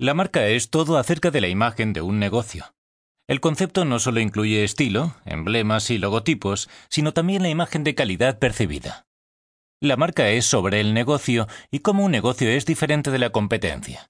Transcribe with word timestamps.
La 0.00 0.14
marca 0.14 0.46
es 0.46 0.70
todo 0.70 0.96
acerca 0.96 1.32
de 1.32 1.40
la 1.40 1.48
imagen 1.48 1.92
de 1.92 2.02
un 2.02 2.20
negocio. 2.20 2.72
El 3.26 3.40
concepto 3.40 3.84
no 3.84 3.98
solo 3.98 4.20
incluye 4.20 4.62
estilo, 4.62 5.16
emblemas 5.24 5.90
y 5.90 5.98
logotipos, 5.98 6.70
sino 6.88 7.12
también 7.12 7.42
la 7.42 7.48
imagen 7.48 7.82
de 7.82 7.96
calidad 7.96 8.38
percibida. 8.38 9.08
La 9.80 9.96
marca 9.96 10.30
es 10.30 10.46
sobre 10.46 10.78
el 10.78 10.94
negocio 10.94 11.48
y 11.72 11.80
cómo 11.80 12.04
un 12.04 12.12
negocio 12.12 12.48
es 12.48 12.64
diferente 12.64 13.10
de 13.10 13.18
la 13.18 13.30
competencia. 13.30 14.08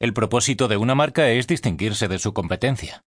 El 0.00 0.14
propósito 0.14 0.68
de 0.68 0.78
una 0.78 0.94
marca 0.94 1.28
es 1.28 1.46
distinguirse 1.46 2.08
de 2.08 2.18
su 2.18 2.32
competencia. 2.32 3.04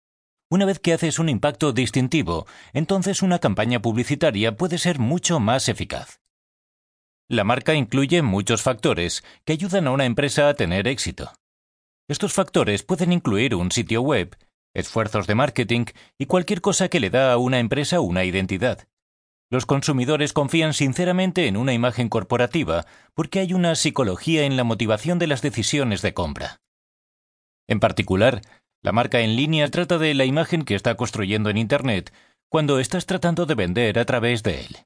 Una 0.52 0.66
vez 0.66 0.78
que 0.78 0.94
haces 0.94 1.18
un 1.18 1.30
impacto 1.30 1.74
distintivo, 1.74 2.46
entonces 2.74 3.24
una 3.24 3.40
campaña 3.40 3.82
publicitaria 3.82 4.56
puede 4.56 4.78
ser 4.78 5.00
mucho 5.00 5.40
más 5.40 5.68
eficaz. 5.68 6.20
La 7.28 7.44
marca 7.44 7.74
incluye 7.74 8.22
muchos 8.22 8.62
factores 8.62 9.24
que 9.46 9.54
ayudan 9.54 9.88
a 9.88 9.92
una 9.92 10.06
empresa 10.06 10.48
a 10.48 10.54
tener 10.54 10.88
éxito. 10.88 11.34
Estos 12.08 12.34
factores 12.34 12.84
pueden 12.84 13.12
incluir 13.12 13.56
un 13.56 13.72
sitio 13.72 14.02
web, 14.02 14.38
esfuerzos 14.76 15.26
de 15.26 15.34
marketing 15.34 15.86
y 16.20 16.28
cualquier 16.28 16.62
cosa 16.62 16.88
que 16.88 17.00
le 17.00 17.10
da 17.10 17.34
a 17.34 17.38
una 17.38 17.60
empresa 17.60 18.00
una 18.00 18.26
identidad. 18.26 18.88
Los 19.50 19.66
consumidores 19.66 20.32
confían 20.32 20.74
sinceramente 20.74 21.48
en 21.48 21.58
una 21.58 21.74
imagen 21.74 22.10
corporativa 22.10 22.86
porque 23.16 23.40
hay 23.40 23.54
una 23.54 23.74
psicología 23.76 24.46
en 24.46 24.56
la 24.56 24.64
motivación 24.64 25.18
de 25.18 25.28
las 25.28 25.42
decisiones 25.42 26.04
de 26.04 26.14
compra. 26.14 26.62
En 27.68 27.80
particular, 27.80 28.42
la 28.84 28.92
marca 28.92 29.22
en 29.22 29.36
línea 29.36 29.70
trata 29.72 29.98
de 29.98 30.14
la 30.14 30.26
imagen 30.26 30.64
que 30.64 30.76
está 30.76 30.96
construyendo 30.96 31.50
en 31.50 31.58
Internet 31.58 32.14
cuando 32.50 32.80
estás 32.80 33.08
tratando 33.08 33.48
de 33.48 33.56
vender 33.56 33.98
a 33.98 34.06
través 34.06 34.44
de 34.44 34.62
él. 34.62 34.78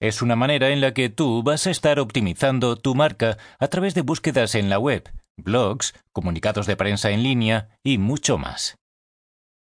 Es 0.00 0.22
una 0.22 0.36
manera 0.36 0.70
en 0.70 0.80
la 0.80 0.94
que 0.94 1.10
tú 1.10 1.42
vas 1.42 1.66
a 1.66 1.70
estar 1.70 2.00
optimizando 2.00 2.76
tu 2.76 2.94
marca 2.94 3.36
a 3.58 3.68
través 3.68 3.94
de 3.94 4.00
búsquedas 4.00 4.54
en 4.54 4.70
la 4.70 4.78
web, 4.78 5.08
blogs, 5.36 5.94
comunicados 6.12 6.66
de 6.66 6.76
prensa 6.76 7.10
en 7.10 7.22
línea 7.22 7.78
y 7.82 7.98
mucho 7.98 8.38
más. 8.38 8.76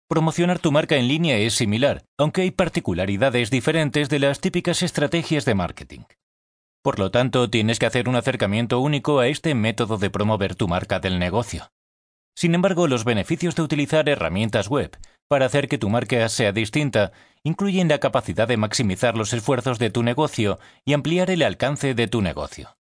Promocionar 0.08 0.58
tu 0.58 0.72
marca 0.72 0.96
en 0.96 1.06
línea 1.06 1.36
es 1.36 1.54
similar, 1.54 2.04
aunque 2.18 2.42
hay 2.42 2.50
particularidades 2.50 3.50
diferentes 3.50 4.08
de 4.08 4.18
las 4.18 4.40
típicas 4.40 4.82
estrategias 4.82 5.44
de 5.44 5.54
marketing. 5.54 6.00
Por 6.82 6.98
lo 6.98 7.10
tanto, 7.10 7.48
tienes 7.48 7.78
que 7.78 7.86
hacer 7.86 8.08
un 8.08 8.16
acercamiento 8.16 8.80
único 8.80 9.20
a 9.20 9.28
este 9.28 9.54
método 9.54 9.98
de 9.98 10.10
promover 10.10 10.56
tu 10.56 10.66
marca 10.66 10.98
del 10.98 11.18
negocio. 11.18 11.70
Sin 12.34 12.54
embargo, 12.54 12.88
los 12.88 13.04
beneficios 13.04 13.54
de 13.54 13.62
utilizar 13.62 14.08
herramientas 14.08 14.68
web 14.68 14.96
para 15.28 15.46
hacer 15.46 15.68
que 15.68 15.78
tu 15.78 15.90
marca 15.90 16.28
sea 16.28 16.52
distinta 16.52 17.12
incluyen 17.44 17.88
la 17.88 17.98
capacidad 17.98 18.48
de 18.48 18.56
maximizar 18.56 19.16
los 19.16 19.32
esfuerzos 19.32 19.78
de 19.78 19.90
tu 19.90 20.02
negocio 20.02 20.58
y 20.84 20.94
ampliar 20.94 21.30
el 21.30 21.42
alcance 21.42 21.94
de 21.94 22.08
tu 22.08 22.22
negocio. 22.22 22.76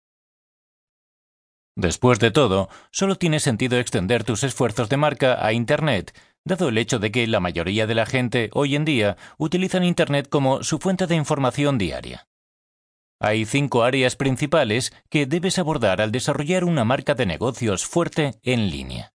Después 1.75 2.19
de 2.19 2.31
todo, 2.31 2.69
solo 2.91 3.15
tiene 3.15 3.39
sentido 3.39 3.77
extender 3.77 4.23
tus 4.23 4.43
esfuerzos 4.43 4.87
de 4.87 4.97
marca 4.97 5.45
a 5.45 5.51
Internet, 5.51 6.17
dado 6.45 6.69
el 6.69 6.77
hecho 6.77 6.99
de 6.99 7.11
que 7.11 7.27
la 7.27 7.39
mayoría 7.41 7.85
de 7.85 7.95
la 7.95 8.05
gente 8.05 8.49
hoy 8.53 8.75
en 8.75 8.85
día 8.85 9.17
utilizan 9.37 9.83
Internet 9.83 10.29
como 10.29 10.63
su 10.63 10.79
fuente 10.79 11.07
de 11.07 11.15
información 11.15 11.77
diaria. 11.77 12.27
Hay 13.19 13.45
cinco 13.45 13.83
áreas 13.83 14.15
principales 14.15 14.93
que 15.09 15.25
debes 15.25 15.57
abordar 15.57 16.01
al 16.01 16.11
desarrollar 16.11 16.63
una 16.63 16.85
marca 16.85 17.15
de 17.15 17.25
negocios 17.25 17.85
fuerte 17.85 18.35
en 18.43 18.69
línea. 18.69 19.14